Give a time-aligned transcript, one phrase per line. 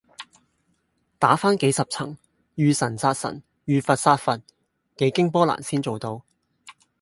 [1.19, 2.17] 打番幾十層
[2.55, 4.41] 遇神殺神、遇佛殺佛，
[4.97, 6.25] 幾經波瀾先做到